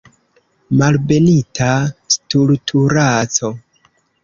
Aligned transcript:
Malbenita 0.79 1.67
stultulaĉo. 2.17 3.55